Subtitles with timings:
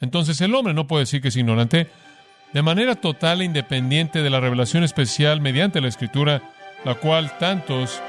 [0.00, 1.88] Entonces el hombre no puede decir que es ignorante.
[2.52, 6.42] De manera total e independiente de la revelación especial mediante la Escritura,
[6.84, 8.00] la cual tantos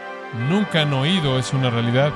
[0.49, 2.11] nunca han oído, es una realidad.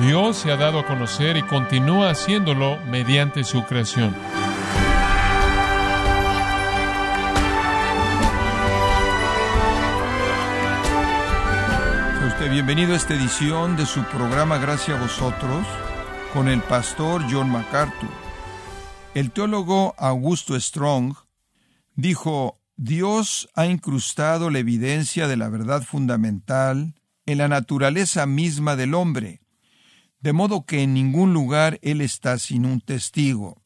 [0.00, 4.14] Dios se ha dado a conocer y continúa haciéndolo mediante su creación.
[12.48, 15.66] bienvenido a esta edición de su programa Gracias a vosotros
[16.32, 18.19] con el pastor John MacArthur.
[19.12, 21.16] El teólogo Augusto Strong
[21.96, 26.94] dijo, Dios ha incrustado la evidencia de la verdad fundamental
[27.26, 29.40] en la naturaleza misma del hombre,
[30.20, 33.60] de modo que en ningún lugar él está sin un testigo.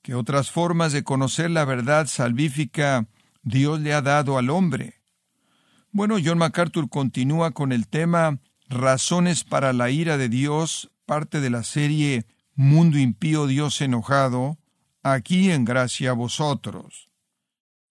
[0.00, 3.08] ¿Qué otras formas de conocer la verdad salvífica
[3.42, 5.02] Dios le ha dado al hombre?
[5.90, 11.50] Bueno, John MacArthur continúa con el tema Razones para la ira de Dios, parte de
[11.50, 14.58] la serie mundo impío Dios enojado,
[15.02, 17.10] aquí en gracia a vosotros.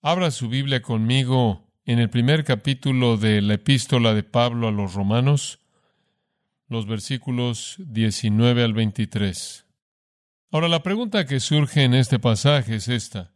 [0.02, 4.96] Abra su Biblia conmigo en el primer capítulo de la epístola de Pablo a los
[4.96, 5.60] Romanos,
[6.68, 9.66] los versículos 19 al 23.
[10.52, 13.32] Ahora la pregunta que surge en este pasaje es esta.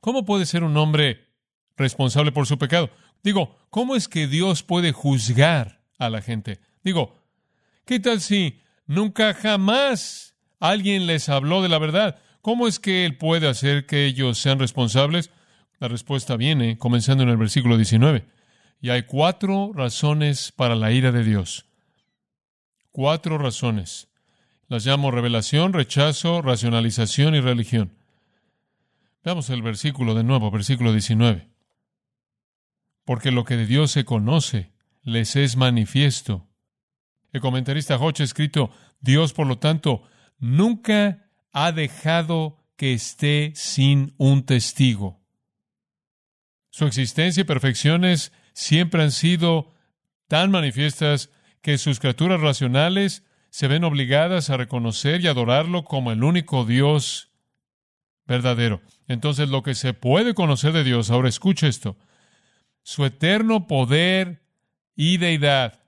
[0.00, 1.30] ¿Cómo puede ser un hombre
[1.76, 2.90] responsable por su pecado?
[3.22, 6.60] Digo, ¿cómo es que Dios puede juzgar a la gente?
[6.84, 7.22] Digo,
[7.86, 12.18] ¿qué tal si nunca jamás alguien les habló de la verdad.
[12.42, 15.30] ¿Cómo es que Él puede hacer que ellos sean responsables?
[15.78, 18.24] La respuesta viene comenzando en el versículo 19.
[18.80, 21.66] Y hay cuatro razones para la ira de Dios.
[22.92, 24.08] Cuatro razones.
[24.68, 27.92] Las llamo revelación, rechazo, racionalización y religión.
[29.24, 31.48] Veamos el versículo de nuevo, versículo 19.
[33.04, 36.48] Porque lo que de Dios se conoce les es manifiesto.
[37.36, 40.04] El comentarista Hodge ha escrito, Dios, por lo tanto,
[40.38, 45.20] nunca ha dejado que esté sin un testigo.
[46.70, 49.74] Su existencia y perfecciones siempre han sido
[50.28, 51.28] tan manifiestas
[51.60, 57.32] que sus criaturas racionales se ven obligadas a reconocer y adorarlo como el único Dios
[58.24, 58.80] verdadero.
[59.08, 61.98] Entonces lo que se puede conocer de Dios, ahora escucha esto,
[62.82, 64.42] su eterno poder
[64.94, 65.85] y deidad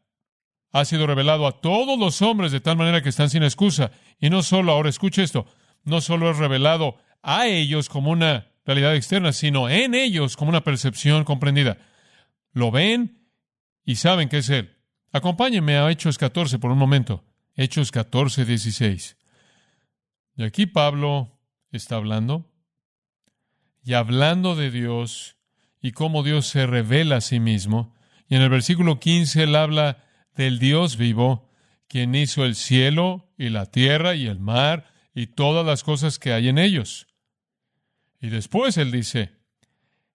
[0.72, 3.90] ha sido revelado a todos los hombres de tal manera que están sin excusa.
[4.20, 5.46] Y no solo, ahora escuche esto,
[5.84, 10.64] no solo es revelado a ellos como una realidad externa, sino en ellos como una
[10.64, 11.78] percepción comprendida.
[12.52, 13.26] Lo ven
[13.84, 14.76] y saben que es Él.
[15.12, 17.24] Acompáñenme a Hechos 14 por un momento.
[17.54, 19.16] Hechos 14, 16.
[20.36, 21.40] Y aquí Pablo
[21.72, 22.50] está hablando
[23.82, 25.36] y hablando de Dios
[25.80, 27.94] y cómo Dios se revela a sí mismo.
[28.28, 30.04] Y en el versículo 15 él habla
[30.38, 31.50] del Dios vivo,
[31.88, 36.32] quien hizo el cielo y la tierra y el mar y todas las cosas que
[36.32, 37.08] hay en ellos.
[38.20, 39.32] Y después él dice,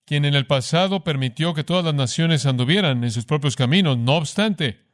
[0.05, 4.15] quien en el pasado permitió que todas las naciones anduvieran en sus propios caminos, no
[4.15, 4.85] obstante,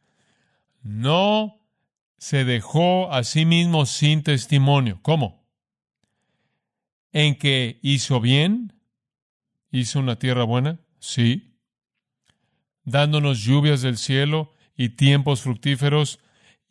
[0.82, 1.62] no
[2.18, 5.00] se dejó a sí mismo sin testimonio.
[5.04, 5.48] ¿Cómo?
[7.12, 8.74] En que hizo bien,
[9.70, 11.56] hizo una tierra buena, sí,
[12.84, 16.20] dándonos lluvias del cielo y tiempos fructíferos,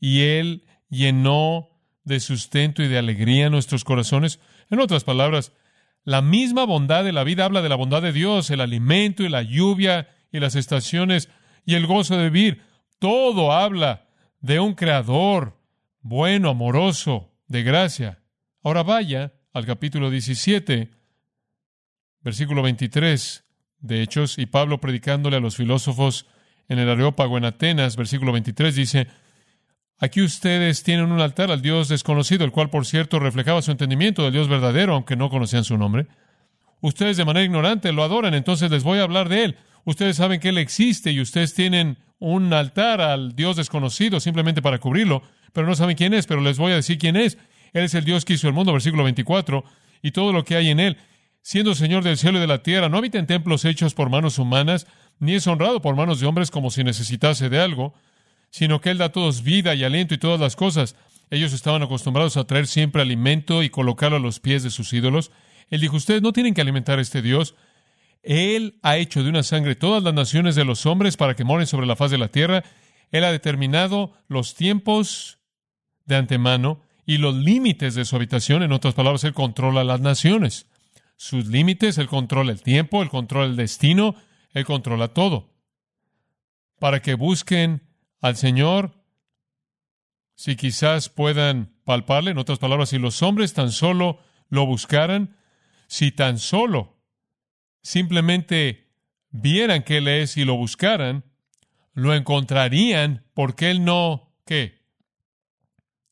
[0.01, 1.69] y Él llenó
[2.05, 4.41] de sustento y de alegría nuestros corazones.
[4.71, 5.53] En otras palabras,
[6.05, 9.29] la misma bondad de la vida habla de la bondad de Dios, el alimento y
[9.29, 11.29] la lluvia y las estaciones
[11.67, 12.63] y el gozo de vivir.
[12.99, 14.09] Todo habla
[14.41, 15.61] de un creador
[16.01, 18.23] bueno, amoroso, de gracia.
[18.63, 20.91] Ahora vaya al capítulo 17,
[22.23, 23.45] versículo 23
[23.81, 26.27] de Hechos, y Pablo predicándole a los filósofos
[26.69, 29.09] en el Areópago en Atenas, versículo 23, dice,
[30.01, 34.23] Aquí ustedes tienen un altar al Dios desconocido, el cual, por cierto, reflejaba su entendimiento
[34.23, 36.07] del Dios verdadero, aunque no conocían su nombre.
[36.81, 39.57] Ustedes de manera ignorante lo adoran, entonces les voy a hablar de Él.
[39.85, 44.79] Ustedes saben que Él existe y ustedes tienen un altar al Dios desconocido simplemente para
[44.79, 47.37] cubrirlo, pero no saben quién es, pero les voy a decir quién es.
[47.73, 49.65] Él es el Dios que hizo el mundo, versículo 24,
[50.03, 50.97] y todo lo que hay en Él.
[51.43, 54.39] Siendo Señor del cielo y de la tierra, no habita en templos hechos por manos
[54.39, 54.87] humanas,
[55.21, 57.95] ni es honrado por manos de hombres como si necesitase de algo,
[58.51, 60.97] sino que Él da a todos vida y aliento y todas las cosas.
[61.31, 65.31] Ellos estaban acostumbrados a traer siempre alimento y colocarlo a los pies de sus ídolos.
[65.71, 67.55] Él dijo, ustedes no tienen que alimentar a este Dios.
[68.23, 71.67] Él ha hecho de una sangre todas las naciones de los hombres para que moren
[71.67, 72.65] sobre la faz de la tierra.
[73.11, 75.39] Él ha determinado los tiempos
[76.07, 78.63] de antemano y los límites de su habitación.
[78.63, 80.67] En otras palabras, Él controla las naciones.
[81.17, 84.15] Sus límites, Él controla el tiempo, Él controla el destino,
[84.53, 85.55] Él controla todo.
[86.79, 87.83] Para que busquen
[88.21, 88.93] al Señor,
[90.35, 95.37] si quizás puedan palparle, en otras palabras, si los hombres tan solo lo buscaran,
[95.89, 96.99] si tan solo
[97.83, 98.93] simplemente
[99.31, 101.25] vieran que Él es y lo buscaran,
[101.93, 104.79] lo encontrarían porque Él no, ¿qué?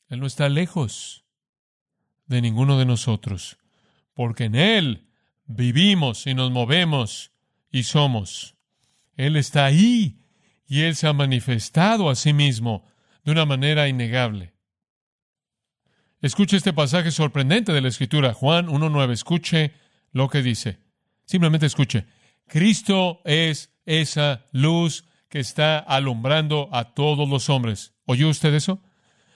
[0.09, 1.25] Él no está lejos
[2.27, 3.59] de ninguno de nosotros,
[4.15, 5.09] porque en Él
[5.45, 7.33] vivimos y nos movemos
[7.77, 8.55] y somos.
[9.17, 10.23] Él está ahí
[10.67, 12.87] y Él se ha manifestado a sí mismo
[13.23, 14.55] de una manera innegable.
[16.23, 19.13] Escuche este pasaje sorprendente de la Escritura, Juan 1.9.
[19.13, 19.75] Escuche
[20.13, 20.79] lo que dice.
[21.27, 22.07] Simplemente escuche.
[22.47, 27.93] Cristo es esa luz que está alumbrando a todos los hombres.
[28.07, 28.81] ¿Oyó usted eso?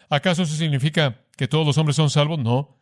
[0.08, 2.38] ¿Acaso eso significa que todos los hombres son salvos?
[2.38, 2.78] No.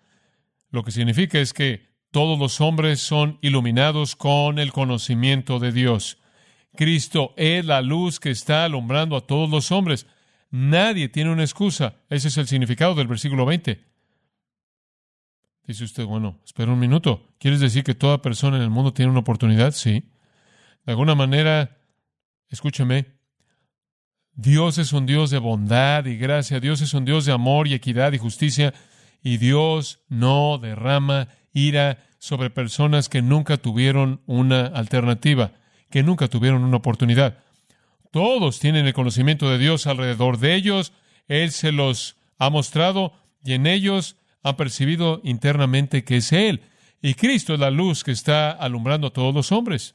[0.71, 6.19] Lo que significa es que todos los hombres son iluminados con el conocimiento de Dios.
[6.75, 10.07] Cristo es la luz que está alumbrando a todos los hombres.
[10.51, 11.97] Nadie tiene una excusa.
[12.09, 13.85] Ese es el significado del versículo 20.
[15.67, 17.29] Dice usted, bueno, espera un minuto.
[17.39, 19.73] ¿Quieres decir que toda persona en el mundo tiene una oportunidad?
[19.73, 20.05] Sí.
[20.87, 21.77] De alguna manera,
[22.49, 23.19] escúcheme,
[24.33, 27.75] Dios es un Dios de bondad y gracia, Dios es un Dios de amor y
[27.75, 28.73] equidad y justicia,
[29.21, 31.29] y Dios no derrama
[32.19, 35.53] sobre personas que nunca tuvieron una alternativa,
[35.91, 37.39] que nunca tuvieron una oportunidad.
[38.11, 40.93] Todos tienen el conocimiento de Dios alrededor de ellos,
[41.27, 43.13] Él se los ha mostrado
[43.45, 46.63] y en ellos han percibido internamente que es Él.
[47.01, 49.95] Y Cristo es la luz que está alumbrando a todos los hombres.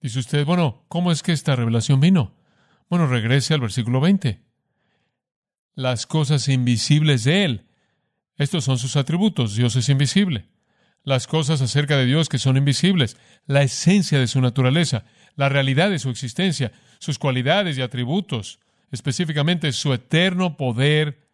[0.00, 2.34] Dice usted, bueno, ¿cómo es que esta revelación vino?
[2.88, 4.40] Bueno, regrese al versículo 20.
[5.74, 7.69] Las cosas invisibles de Él.
[8.40, 9.54] Estos son sus atributos.
[9.54, 10.46] Dios es invisible.
[11.04, 13.18] Las cosas acerca de Dios que son invisibles.
[13.46, 15.04] La esencia de su naturaleza.
[15.36, 16.72] La realidad de su existencia.
[17.00, 18.58] Sus cualidades y atributos.
[18.92, 21.28] Específicamente su eterno poder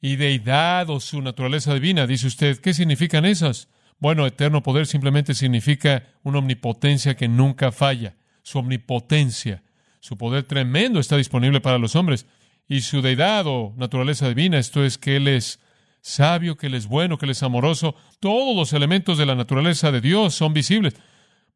[0.00, 2.08] y deidad o su naturaleza divina.
[2.08, 3.68] Dice usted, ¿qué significan esas?
[4.00, 8.16] Bueno, eterno poder simplemente significa una omnipotencia que nunca falla.
[8.42, 9.62] Su omnipotencia,
[10.00, 12.26] su poder tremendo está disponible para los hombres.
[12.66, 15.60] Y su deidad o naturaleza divina, esto es que Él es
[16.02, 17.94] sabio, que Él es bueno, que Él es amoroso.
[18.20, 20.94] Todos los elementos de la naturaleza de Dios son visibles.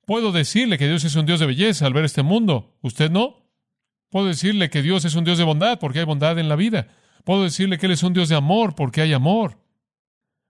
[0.06, 2.78] Puedo decirle que Dios es un Dios de belleza al ver este mundo.
[2.81, 3.44] ¿Usted no?
[4.08, 6.88] Puedo decirle que Dios es un Dios de bondad porque hay bondad en la vida.
[7.25, 9.58] Puedo decirle que Él es un Dios de amor porque hay amor.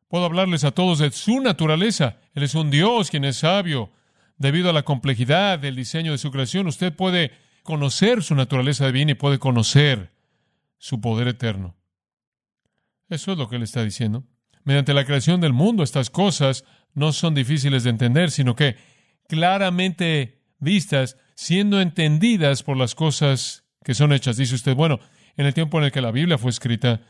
[0.09, 2.19] Puedo hablarles a todos de su naturaleza.
[2.35, 3.91] Él es un Dios quien es sabio.
[4.37, 7.33] Debido a la complejidad del diseño de su creación, usted puede
[7.63, 10.13] conocer su naturaleza divina y puede conocer
[10.77, 11.75] su poder eterno.
[13.09, 14.25] Eso es lo que él está diciendo.
[14.65, 16.65] Mediante la creación del mundo, estas cosas
[16.95, 18.77] no son difíciles de entender, sino que
[19.29, 24.37] claramente vistas, siendo entendidas por las cosas que son hechas.
[24.37, 24.99] Dice usted, bueno,
[25.37, 27.03] en el tiempo en el que la Biblia fue escrita,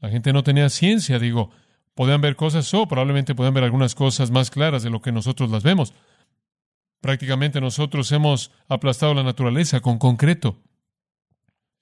[0.00, 1.50] la gente no tenía ciencia, digo,
[1.94, 5.50] podían ver cosas o probablemente podían ver algunas cosas más claras de lo que nosotros
[5.50, 5.94] las vemos.
[7.00, 10.60] Prácticamente nosotros hemos aplastado la naturaleza con concreto.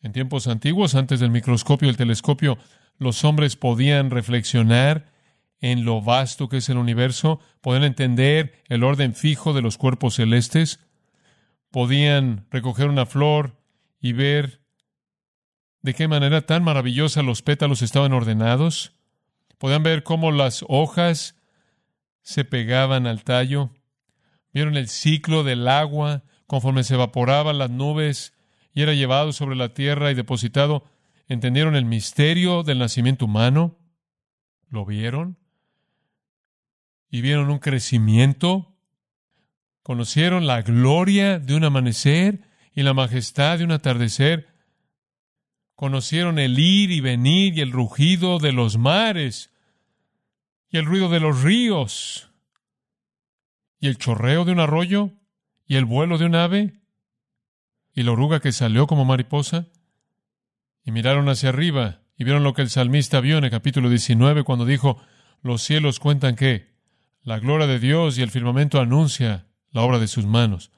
[0.03, 2.59] En tiempos antiguos, antes del microscopio el telescopio,
[2.99, 5.13] los hombres podían reflexionar
[5.61, 10.17] en lo vasto que es el universo, podían entender el orden fijo de los cuerpos
[10.17, 10.81] celestes,
[11.71, 13.57] podían recoger una flor
[14.01, 14.61] y ver
[15.83, 18.93] de qué manera tan maravillosa los pétalos estaban ordenados.
[19.59, 21.37] Podían ver cómo las hojas
[22.23, 23.71] se pegaban al tallo.
[24.53, 28.35] Vieron el ciclo del agua conforme se evaporaban las nubes
[28.75, 30.85] y era llevado sobre la tierra y depositado.
[31.29, 33.79] Entendieron el misterio del nacimiento humano.
[34.69, 35.39] Lo vieron.
[37.11, 38.77] Y vieron un crecimiento.
[39.83, 42.43] Conocieron la gloria de un amanecer
[42.75, 44.57] y la majestad de un atardecer
[45.77, 49.53] conocieron el ir y venir y el rugido de los mares
[50.71, 52.31] y el ruido de los ríos
[53.79, 55.11] y el chorreo de un arroyo
[55.67, 56.81] y el vuelo de un ave
[57.93, 59.69] y la oruga que salió como mariposa
[60.87, 64.45] y miraron hacia arriba y vieron lo que el salmista vio en el capítulo 19
[64.45, 65.03] cuando dijo,
[65.43, 66.69] los cielos cuentan que
[67.23, 70.71] la gloria de Dios y el firmamento anuncia la obra de sus manos.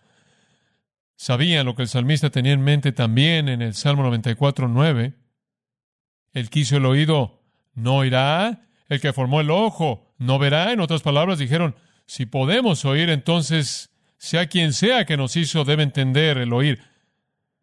[1.15, 5.15] Sabían lo que el salmista tenía en mente también en el Salmo 94, 9.
[6.33, 7.43] El quiso el oído,
[7.75, 8.67] no oirá.
[8.89, 10.73] El que formó el ojo, no verá.
[10.73, 11.75] En otras palabras, dijeron,
[12.07, 16.81] si podemos oír, entonces, sea quien sea que nos hizo, debe entender el oír.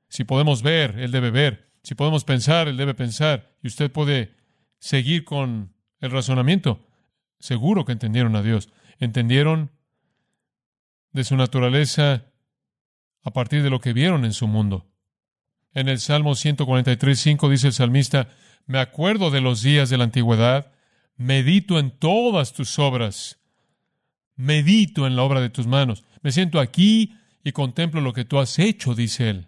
[0.10, 1.66] Si podemos ver, él debe ver.
[1.86, 3.56] Si podemos pensar, él debe pensar.
[3.62, 4.34] Y usted puede
[4.80, 6.84] seguir con el razonamiento.
[7.39, 8.70] Seguro que entendieron a Dios.
[8.98, 9.70] Entendieron
[11.12, 12.25] de su naturaleza
[13.22, 14.88] a partir de lo que vieron en su mundo.
[15.75, 18.30] En el Salmo 143, 5 dice el salmista,
[18.65, 20.72] me acuerdo de los días de la antigüedad,
[21.18, 23.39] medito en todas tus obras,
[24.36, 26.04] medito en la obra de tus manos.
[26.24, 29.48] Me siento aquí y contemplo lo que tú has hecho, dice él.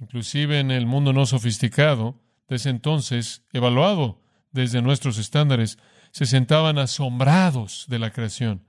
[0.00, 4.20] Inclusive en el mundo no sofisticado, desde entonces, evaluado
[4.52, 5.78] desde nuestros estándares,
[6.12, 8.62] se sentaban asombrados de la creación.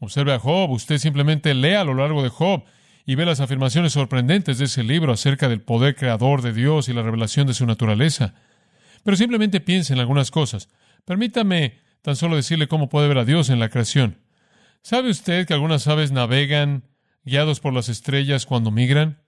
[0.00, 2.64] Observe a Job, usted simplemente lea a lo largo de Job
[3.06, 6.92] y ve las afirmaciones sorprendentes de ese libro acerca del poder creador de Dios y
[6.92, 8.34] la revelación de su naturaleza.
[9.02, 10.68] Pero simplemente piense en algunas cosas.
[11.04, 14.18] Permítame tan solo decirle cómo puede ver a Dios en la creación.
[14.82, 16.84] ¿Sabe usted que algunas aves navegan
[17.24, 19.23] guiados por las estrellas cuando migran?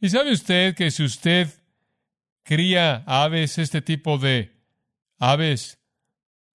[0.00, 1.48] ¿Y sabe usted que si usted
[2.42, 4.52] cría aves, este tipo de
[5.18, 5.78] aves,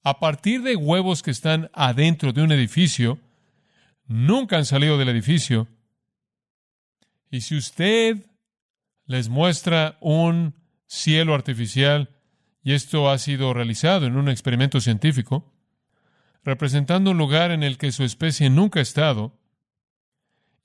[0.04, 3.20] a partir de huevos que están adentro de un edificio,
[4.06, 5.68] nunca han salido del edificio,
[7.30, 8.18] y si usted
[9.06, 10.56] les muestra un
[10.86, 12.10] cielo artificial,
[12.64, 15.52] y esto ha sido realizado en un experimento científico,
[16.44, 19.41] representando un lugar en el que su especie nunca ha estado,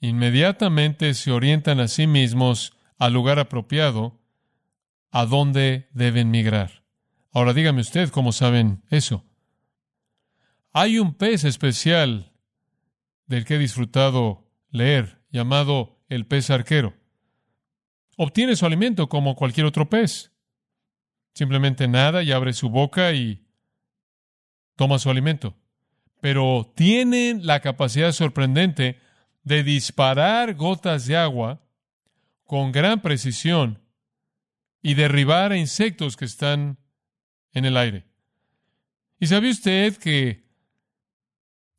[0.01, 4.21] inmediatamente se orientan a sí mismos al lugar apropiado
[5.11, 6.83] a donde deben migrar.
[7.33, 9.25] Ahora dígame usted cómo saben eso.
[10.73, 12.33] Hay un pez especial
[13.27, 16.95] del que he disfrutado leer, llamado el pez arquero.
[18.17, 20.33] Obtiene su alimento como cualquier otro pez.
[21.35, 23.47] Simplemente nada y abre su boca y
[24.75, 25.57] toma su alimento.
[26.21, 29.01] Pero tiene la capacidad sorprendente
[29.47, 31.61] de disparar gotas de agua
[32.47, 33.81] con gran precisión
[34.83, 36.79] y derribar a insectos que están
[37.53, 38.07] en el aire.
[39.21, 40.45] ¿Y sabe usted que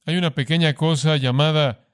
[0.06, 1.90] hay una pequeña cosa llamada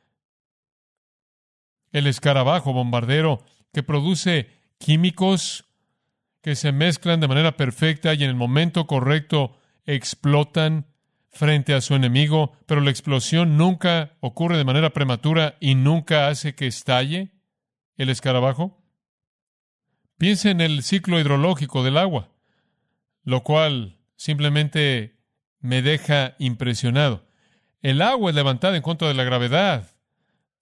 [1.91, 5.65] el escarabajo bombardero que produce químicos
[6.43, 10.92] que se mezclan de manera perfecta y en el momento correcto explotan
[11.33, 16.55] frente a su enemigo, pero la explosión nunca ocurre de manera prematura y nunca hace
[16.55, 17.33] que estalle
[17.97, 18.81] el escarabajo?
[20.17, 22.31] Piense en el ciclo hidrológico del agua,
[23.23, 25.19] lo cual simplemente
[25.59, 27.27] me deja impresionado.
[27.81, 29.97] El agua es levantada en contra de la gravedad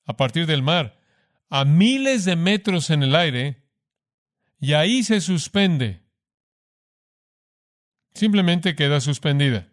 [0.05, 1.01] a partir del mar
[1.51, 3.67] a miles de metros en el aire
[4.59, 6.01] y ahí se suspende.
[8.13, 9.70] Simplemente queda suspendida.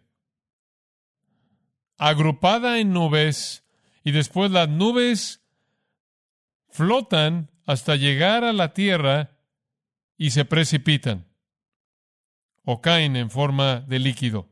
[1.99, 3.63] Agrupada en nubes
[4.03, 5.41] y después las nubes
[6.69, 9.37] flotan hasta llegar a la tierra
[10.17, 11.27] y se precipitan
[12.63, 14.47] o caen en forma de líquido.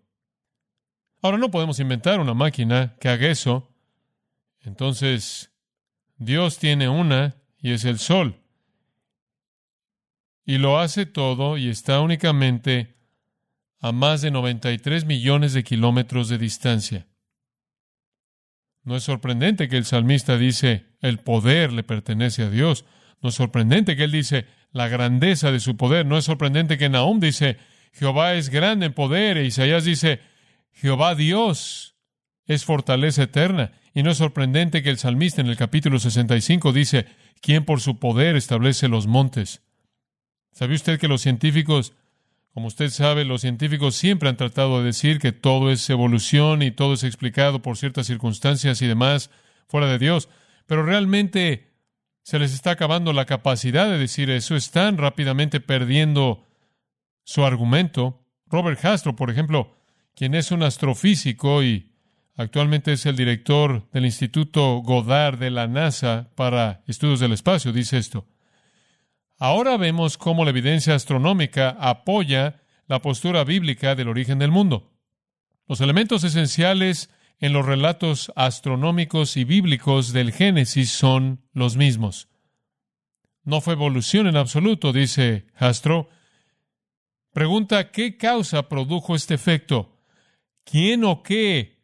[1.22, 3.74] Ahora no podemos inventar una máquina que haga eso.
[4.62, 5.52] Entonces,
[6.18, 8.42] Dios tiene una y es el sol.
[10.46, 12.96] Y lo hace todo y está únicamente
[13.80, 17.08] a más de 93 millones de kilómetros de distancia.
[18.88, 22.86] No es sorprendente que el salmista dice, el poder le pertenece a Dios.
[23.22, 26.06] No es sorprendente que él dice, la grandeza de su poder.
[26.06, 27.58] No es sorprendente que Nahum dice,
[27.92, 29.36] Jehová es grande en poder.
[29.36, 30.22] E Isaías dice,
[30.72, 31.98] Jehová Dios
[32.46, 33.74] es fortaleza eterna.
[33.94, 37.08] Y no es sorprendente que el salmista en el capítulo 65 dice,
[37.42, 39.64] ¿quién por su poder establece los montes?
[40.54, 41.92] ¿Sabe usted que los científicos
[42.58, 46.72] como usted sabe, los científicos siempre han tratado de decir que todo es evolución y
[46.72, 49.30] todo es explicado por ciertas circunstancias y demás
[49.68, 50.28] fuera de Dios,
[50.66, 51.70] pero realmente
[52.24, 56.48] se les está acabando la capacidad de decir eso, están rápidamente perdiendo
[57.24, 58.26] su argumento.
[58.48, 59.78] Robert Castro, por ejemplo,
[60.16, 61.92] quien es un astrofísico y
[62.38, 68.00] actualmente es el director del Instituto Goddard de la NASA para estudios del espacio, dice
[68.00, 68.26] esto.
[69.40, 74.92] Ahora vemos cómo la evidencia astronómica apoya la postura bíblica del origen del mundo.
[75.68, 82.30] Los elementos esenciales en los relatos astronómicos y bíblicos del Génesis son los mismos.
[83.44, 86.10] No fue evolución en absoluto, dice Astro.
[87.32, 90.00] Pregunta, ¿qué causa produjo este efecto?
[90.64, 91.84] ¿Quién o qué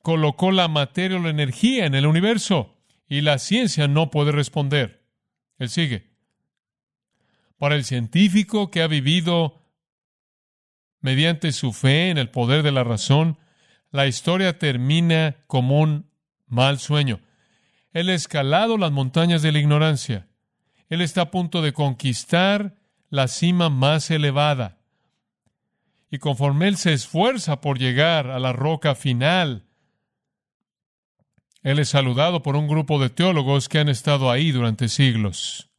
[0.00, 2.76] colocó la materia o la energía en el universo?
[3.08, 5.03] Y la ciencia no puede responder.
[5.58, 6.10] Él sigue.
[7.58, 9.62] Para el científico que ha vivido
[11.00, 13.38] mediante su fe en el poder de la razón,
[13.90, 16.10] la historia termina como un
[16.46, 17.20] mal sueño.
[17.92, 20.26] Él ha escalado las montañas de la ignorancia.
[20.88, 22.74] Él está a punto de conquistar
[23.08, 24.78] la cima más elevada.
[26.10, 29.64] Y conforme él se esfuerza por llegar a la roca final,
[31.64, 35.70] él es saludado por un grupo de teólogos que han estado ahí durante siglos.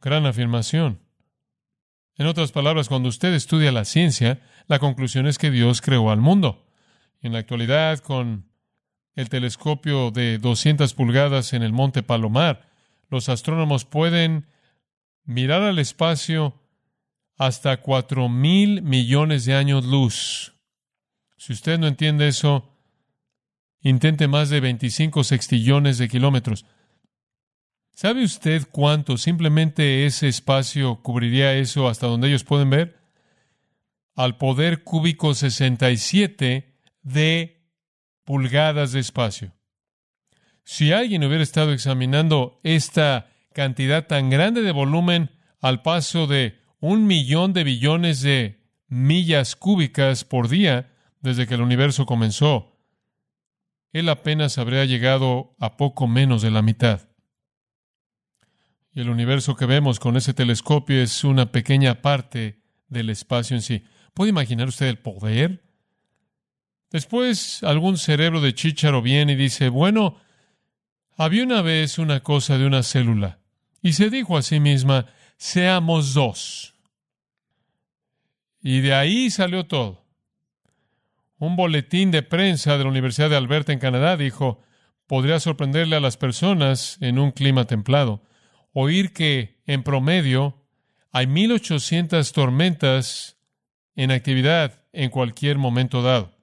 [0.00, 1.00] Gran afirmación.
[2.16, 6.20] En otras palabras, cuando usted estudia la ciencia, la conclusión es que Dios creó al
[6.20, 6.66] mundo.
[7.22, 8.50] En la actualidad, con
[9.14, 12.68] el telescopio de 200 pulgadas en el Monte Palomar,
[13.08, 14.48] los astrónomos pueden
[15.24, 16.60] mirar al espacio
[17.38, 20.52] hasta cuatro mil millones de años luz.
[21.38, 22.70] Si usted no entiende eso,
[23.82, 26.66] intente más de 25 sextillones de kilómetros.
[27.94, 32.98] ¿Sabe usted cuánto simplemente ese espacio cubriría eso hasta donde ellos pueden ver?
[34.14, 37.66] Al poder cúbico 67 de
[38.24, 39.52] pulgadas de espacio.
[40.64, 47.06] Si alguien hubiera estado examinando esta cantidad tan grande de volumen al paso de un
[47.06, 52.69] millón de billones de millas cúbicas por día desde que el universo comenzó,
[53.92, 57.08] él apenas habría llegado a poco menos de la mitad.
[58.92, 63.62] Y el universo que vemos con ese telescopio es una pequeña parte del espacio en
[63.62, 63.84] sí.
[64.14, 65.62] ¿Puede imaginar usted el poder?
[66.90, 70.16] Después algún cerebro de chícharo viene y dice, bueno,
[71.16, 73.38] había una vez una cosa de una célula,
[73.82, 75.06] y se dijo a sí misma,
[75.36, 76.74] seamos dos.
[78.60, 79.99] Y de ahí salió todo.
[81.40, 84.60] Un boletín de prensa de la Universidad de Alberta en Canadá dijo,
[85.06, 88.22] podría sorprenderle a las personas en un clima templado
[88.72, 90.62] oír que en promedio
[91.12, 93.38] hay 1800 tormentas
[93.96, 96.36] en actividad en cualquier momento dado.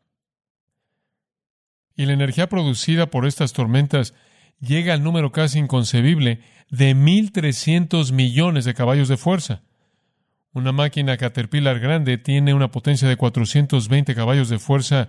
[1.96, 4.13] Y la energía producida por estas tormentas
[4.60, 9.63] llega al número casi inconcebible de 1.300 millones de caballos de fuerza.
[10.58, 15.08] Una máquina Caterpillar grande tiene una potencia de 420 caballos de fuerza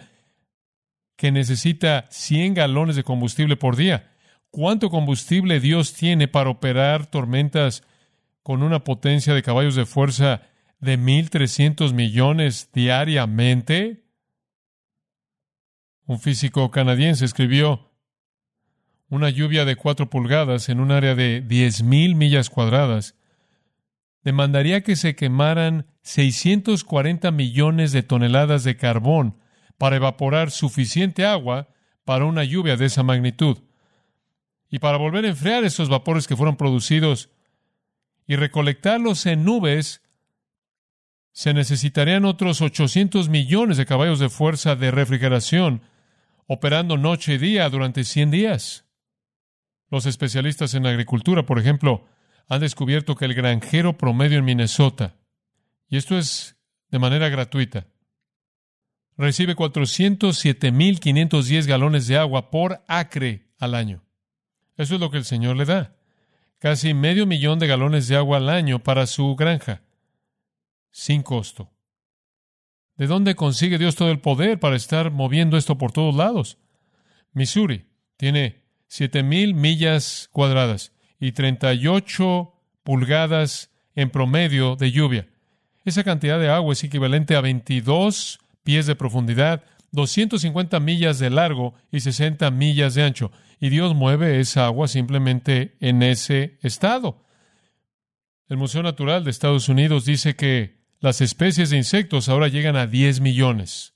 [1.17, 4.12] que necesita 100 galones de combustible por día.
[4.50, 7.83] ¿Cuánto combustible Dios tiene para operar tormentas
[8.43, 10.43] con una potencia de caballos de fuerza
[10.81, 14.05] de 1.300 millones diariamente?
[16.05, 17.91] Un físico canadiense escribió,
[19.08, 23.18] una lluvia de cuatro pulgadas en un área de 10.000 millas cuadradas
[24.28, 29.38] demandaría que se quemaran 640 millones de toneladas de carbón
[29.78, 31.69] para evaporar suficiente agua
[32.04, 33.56] para una lluvia de esa magnitud
[34.69, 37.30] y para volver a enfriar esos vapores que fueron producidos
[38.26, 40.02] y recolectarlos en nubes,
[41.32, 45.80] se necesitarían otros 800 millones de caballos de fuerza de refrigeración
[46.47, 48.84] operando noche y día durante 100 días.
[49.91, 52.04] Los especialistas en agricultura, por ejemplo,
[52.49, 55.15] han descubierto que el granjero promedio en Minnesota,
[55.89, 56.56] y esto es
[56.91, 57.87] de manera gratuita,
[59.17, 64.02] recibe 407.510 galones de agua por acre al año.
[64.76, 65.97] Eso es lo que el Señor le da.
[66.58, 69.82] Casi medio millón de galones de agua al año para su granja,
[70.91, 71.71] sin costo.
[72.97, 76.58] ¿De dónde consigue Dios todo el poder para estar moviendo esto por todos lados?
[77.32, 82.52] Missouri tiene siete mil millas cuadradas y 38
[82.83, 85.28] pulgadas en promedio de lluvia.
[85.85, 91.75] Esa cantidad de agua es equivalente a 22 pies de profundidad, 250 millas de largo
[91.91, 97.25] y 60 millas de ancho y Dios mueve esa agua simplemente en ese estado.
[98.49, 102.87] El Museo Natural de Estados Unidos dice que las especies de insectos ahora llegan a
[102.87, 103.95] 10 millones.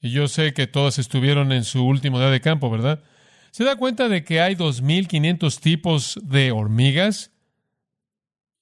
[0.00, 3.02] Y yo sé que todas estuvieron en su último día de campo, ¿verdad?
[3.50, 7.32] ¿Se da cuenta de que hay 2.500 tipos de hormigas?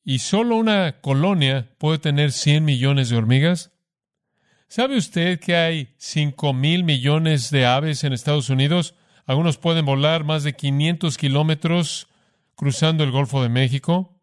[0.02, 3.70] Y solo una colonia puede tener 100 millones de hormigas.
[4.68, 8.94] ¿Sabe usted que hay 5.000 millones de aves en Estados Unidos?
[9.26, 12.08] Algunos pueden volar más de 500 kilómetros
[12.54, 14.18] cruzando el Golfo de México.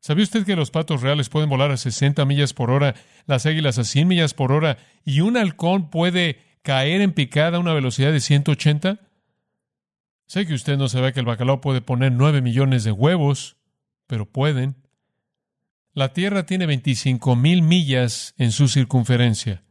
[0.00, 2.94] ¿Sabía usted que los patos reales pueden volar a 60 millas por hora,
[3.24, 7.60] las águilas a 100 millas por hora y un halcón puede caer en picada a
[7.60, 8.98] una velocidad de 180?
[10.26, 13.58] Sé que usted no sabe que el bacalao puede poner 9 millones de huevos,
[14.06, 14.74] pero pueden.
[15.92, 19.62] La Tierra tiene 25 mil millas en su circunferencia.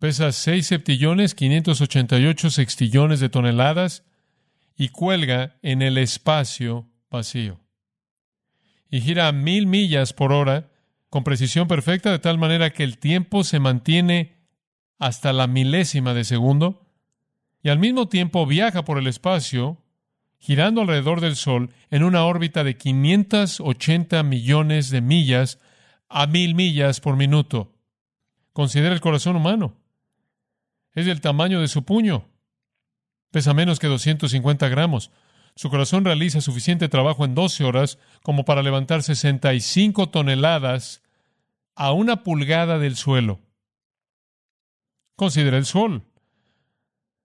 [0.00, 4.04] Pesa 6 septillones, 588 sextillones de toneladas
[4.76, 7.60] y cuelga en el espacio vacío.
[8.90, 10.72] Y gira a mil millas por hora
[11.08, 14.31] con precisión perfecta de tal manera que el tiempo se mantiene
[15.02, 16.86] hasta la milésima de segundo
[17.60, 19.82] y al mismo tiempo viaja por el espacio
[20.38, 25.58] girando alrededor del Sol en una órbita de 580 millones de millas
[26.08, 27.74] a mil millas por minuto.
[28.52, 29.74] Considera el corazón humano
[30.94, 32.28] es del tamaño de su puño.
[33.32, 35.10] Pesa menos que 250 gramos.
[35.56, 41.02] Su corazón realiza suficiente trabajo en 12 horas como para levantar 65 toneladas
[41.74, 43.40] a una pulgada del suelo.
[45.22, 46.02] Considera el Sol.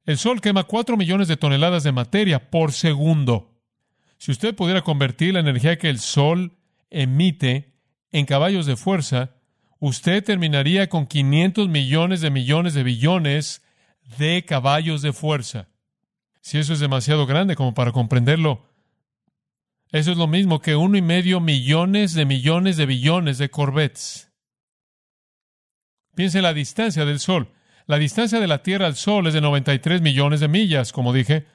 [0.06, 3.60] El Sol quema 4 millones de toneladas de materia por segundo.
[4.20, 6.60] Si usted pudiera convertir la energía que el Sol
[6.92, 7.74] emite
[8.12, 9.32] en caballos de fuerza,
[9.80, 13.64] usted terminaría con 500 millones de millones de billones
[14.20, 15.68] de caballos de fuerza.
[16.42, 18.70] Si eso es demasiado grande como para comprenderlo,
[19.92, 24.32] eso es lo mismo que uno y medio millones de millones de billones de Corvettes.
[26.14, 27.57] Piense en la distancia del Sol.
[27.88, 31.48] La distancia de la Tierra al Sol es de 93 millones de millas, como dije.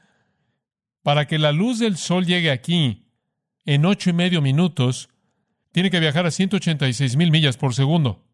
[1.03, 3.07] Para que la luz del Sol llegue aquí
[3.67, 5.11] en ocho y medio minutos,
[5.73, 8.25] tiene que viajar a 186 mil millas por segundo.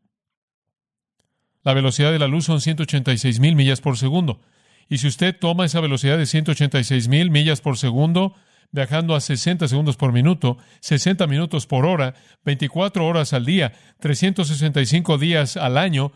[1.64, 4.40] La velocidad de la luz son 186 mil millas por segundo.
[4.88, 8.34] Y si usted toma esa velocidad de 186 mil millas por segundo,
[8.70, 15.18] viajando a 60 segundos por minuto, 60 minutos por hora, 24 horas al día, 365
[15.18, 16.12] días al año,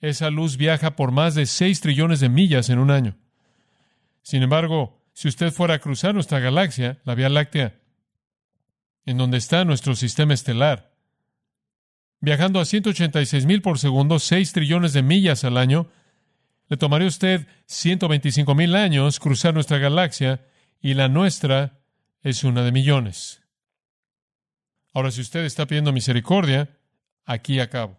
[0.00, 3.16] esa luz viaja por más de 6 trillones de millas en un año.
[4.22, 7.80] Sin embargo, si usted fuera a cruzar nuestra galaxia, la Vía Láctea,
[9.04, 10.92] en donde está nuestro sistema estelar,
[12.20, 15.88] viajando a 186 mil por segundo, 6 trillones de millas al año,
[16.68, 20.44] le tomaría usted 125 mil años cruzar nuestra galaxia
[20.80, 21.80] y la nuestra
[22.22, 23.42] es una de millones.
[24.92, 26.76] Ahora, si usted está pidiendo misericordia,
[27.24, 27.98] aquí acabo.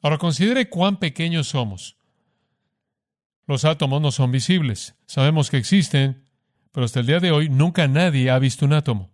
[0.00, 1.96] Ahora considere cuán pequeños somos.
[3.46, 4.94] Los átomos no son visibles.
[5.06, 6.24] Sabemos que existen,
[6.72, 9.10] pero hasta el día de hoy nunca nadie ha visto un átomo.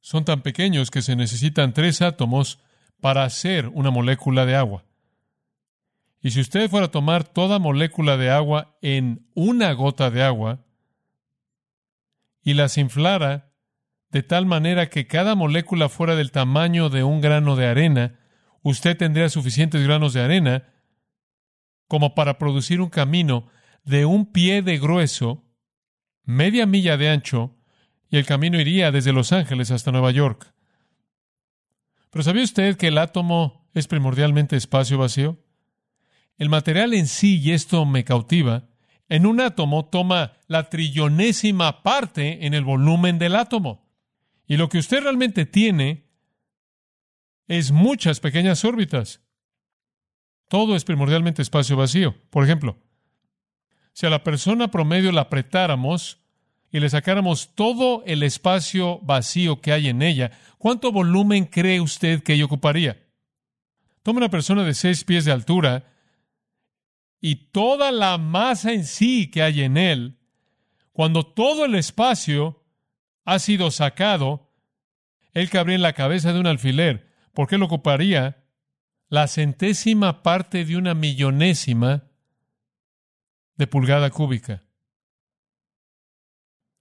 [0.00, 2.60] Son tan pequeños que se necesitan tres átomos
[3.00, 4.84] para hacer una molécula de agua.
[6.22, 10.64] Y si usted fuera a tomar toda molécula de agua en una gota de agua
[12.42, 13.52] y las inflara
[14.10, 18.19] de tal manera que cada molécula fuera del tamaño de un grano de arena,
[18.62, 20.72] usted tendría suficientes granos de arena
[21.88, 23.48] como para producir un camino
[23.84, 25.44] de un pie de grueso,
[26.24, 27.56] media milla de ancho
[28.10, 30.52] y el camino iría desde Los Ángeles hasta Nueva York.
[32.10, 35.38] Pero ¿sabía usted que el átomo es primordialmente espacio vacío?
[36.36, 38.68] El material en sí, y esto me cautiva,
[39.08, 43.88] en un átomo toma la trillonésima parte en el volumen del átomo.
[44.46, 46.09] Y lo que usted realmente tiene
[47.50, 49.20] es muchas pequeñas órbitas.
[50.46, 52.14] Todo es primordialmente espacio vacío.
[52.30, 52.78] Por ejemplo,
[53.92, 56.20] si a la persona promedio la apretáramos,
[56.72, 62.22] y le sacáramos todo el espacio vacío que hay en ella, ¿cuánto volumen cree usted
[62.22, 63.04] que ella ocuparía?
[64.04, 65.92] Toma una persona de seis pies de altura
[67.20, 70.20] y toda la masa en sí que hay en él,
[70.92, 72.62] cuando todo el espacio
[73.24, 74.52] ha sido sacado,
[75.32, 77.09] él cabría en la cabeza de un alfiler,
[77.40, 78.44] porque él ocuparía
[79.08, 82.04] la centésima parte de una millonésima
[83.56, 84.62] de pulgada cúbica.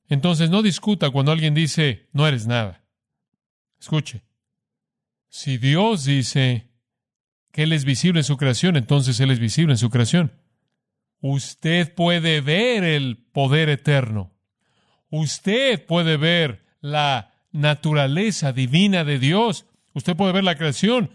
[0.10, 2.84] Entonces no discuta cuando alguien dice, no eres nada.
[3.80, 4.24] Escuche,
[5.30, 6.74] si Dios dice
[7.54, 10.42] que Él es visible en su creación, entonces Él es visible en su creación.
[11.22, 14.34] Usted puede ver el poder eterno.
[15.10, 19.66] Usted puede ver la naturaleza divina de Dios.
[20.00, 21.12] Usted puede ver la creación.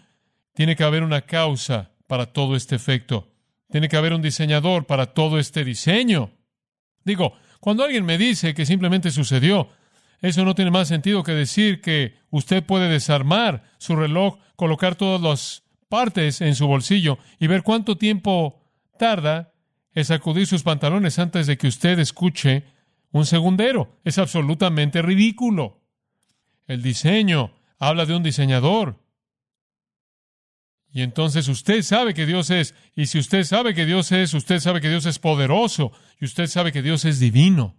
[0.52, 3.32] Tiene que haber una causa para todo este efecto.
[3.70, 6.32] Tiene que haber un diseñador para todo este diseño.
[7.02, 9.70] Digo, cuando alguien me dice que simplemente sucedió,
[10.20, 15.22] eso no tiene más sentido que decir que usted puede desarmar su reloj, colocar todas
[15.22, 18.68] las partes en su bolsillo y ver cuánto tiempo
[18.98, 19.54] tarda
[19.94, 22.64] en sacudir sus pantalones antes de que usted escuche
[23.12, 23.98] un segundero.
[24.04, 25.80] Es absolutamente ridículo.
[26.66, 28.98] El diseño habla de un diseñador.
[30.92, 34.60] Y entonces usted sabe que Dios es, y si usted sabe que Dios es, usted
[34.60, 37.74] sabe que Dios es poderoso, y usted sabe que Dios es divino.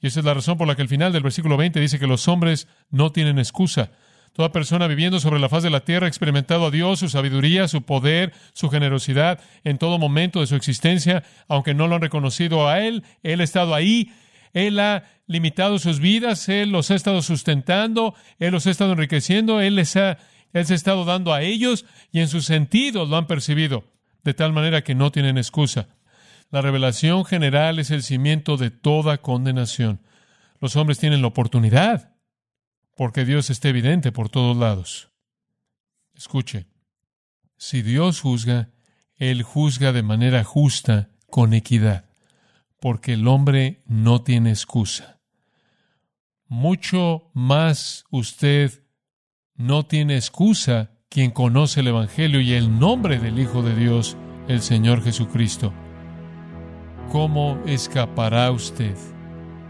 [0.00, 2.06] Y esa es la razón por la que el final del versículo 20 dice que
[2.06, 3.90] los hombres no tienen excusa.
[4.34, 7.68] Toda persona viviendo sobre la faz de la tierra ha experimentado a Dios, su sabiduría,
[7.68, 12.68] su poder, su generosidad en todo momento de su existencia, aunque no lo han reconocido
[12.68, 13.04] a Él.
[13.22, 14.12] Él ha estado ahí,
[14.54, 19.60] Él ha limitado sus vidas, Él los ha estado sustentando, Él los ha estado enriqueciendo,
[19.60, 20.18] Él les ha
[20.54, 23.84] él se ha estado dando a ellos y en sus sentidos lo han percibido,
[24.22, 25.88] de tal manera que no tienen excusa.
[26.50, 30.00] La revelación general es el cimiento de toda condenación.
[30.60, 32.14] Los hombres tienen la oportunidad,
[32.96, 35.10] porque Dios está evidente por todos lados.
[36.14, 36.66] Escuche,
[37.56, 38.70] si Dios juzga,
[39.16, 42.04] Él juzga de manera justa, con equidad,
[42.84, 45.18] porque el hombre no tiene excusa.
[46.48, 48.84] mucho más usted
[49.56, 54.18] no tiene excusa quien conoce el Evangelio y el nombre del Hijo de Dios,
[54.48, 55.72] el Señor Jesucristo.
[57.10, 58.98] ¿Cómo escapará usted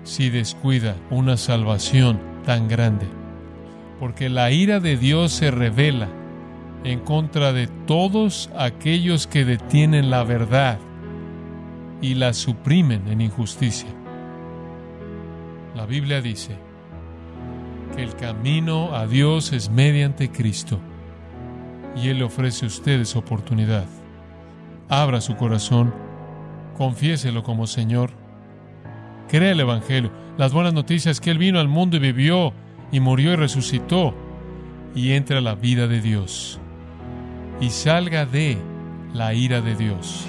[0.03, 3.07] si descuida una salvación tan grande?
[4.00, 6.09] Porque la ira de Dios se revela
[6.83, 10.81] en contra de todos aquellos que detienen la verdad
[12.04, 13.88] y la suprimen en injusticia.
[15.74, 16.54] La Biblia dice
[17.96, 20.78] que el camino a Dios es mediante Cristo
[21.96, 23.86] y Él ofrece a ustedes oportunidad.
[24.90, 25.94] Abra su corazón,
[26.76, 28.10] confiéselo como Señor,
[29.26, 32.52] crea el Evangelio, las buenas noticias que Él vino al mundo y vivió
[32.92, 34.14] y murió y resucitó
[34.94, 36.60] y entra a la vida de Dios
[37.62, 38.58] y salga de
[39.14, 40.26] la ira de Dios.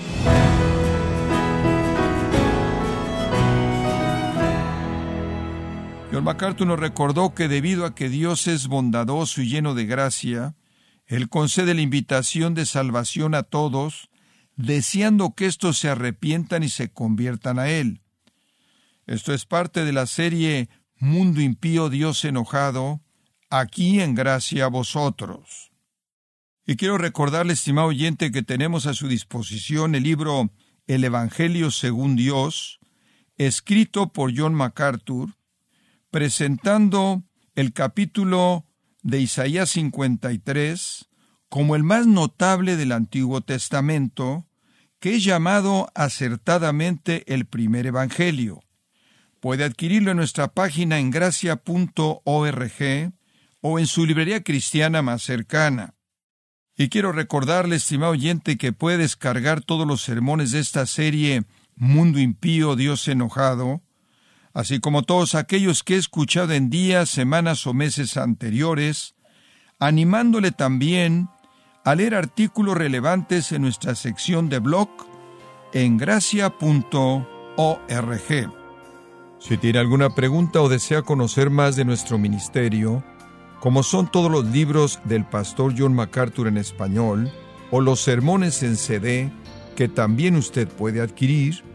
[6.15, 10.56] John MacArthur nos recordó que debido a que Dios es bondadoso y lleno de gracia,
[11.08, 14.10] Él concede la invitación de salvación a todos,
[14.56, 18.01] deseando que éstos se arrepientan y se conviertan a Él.
[19.06, 23.01] Esto es parte de la serie Mundo impío, Dios enojado,
[23.49, 25.73] aquí en gracia a vosotros.
[26.65, 30.49] Y quiero recordarle, estimado oyente, que tenemos a su disposición el libro
[30.88, 32.80] El Evangelio según Dios,
[33.36, 35.36] escrito por John MacArthur,
[36.15, 37.25] presentando
[37.56, 38.65] el capítulo
[39.04, 41.10] de Isaías 53
[41.49, 44.47] como el más notable del Antiguo Testamento,
[45.01, 48.62] que es llamado acertadamente el primer Evangelio.
[49.41, 52.23] Puede adquirirlo en nuestra página en gracia.org
[53.60, 55.95] o en su librería cristiana más cercana.
[56.78, 61.43] Y quiero recordarle, estimado oyente, que puede descargar todos los sermones de esta serie
[61.75, 63.82] Mundo Impío, Dios Enojado,
[64.55, 69.13] así como todos aquellos que he escuchado en días, semanas o meses anteriores,
[69.79, 71.27] animándole también
[71.83, 74.89] a leer artículos relevantes en nuestra sección de blog
[75.73, 76.55] en gracia.org.
[79.39, 83.03] Si tiene alguna pregunta o desea conocer más de nuestro ministerio,
[83.59, 87.29] como son todos los libros del pastor John MacArthur en español
[87.71, 89.31] o los sermones en CD
[89.75, 91.74] que también usted puede adquirir,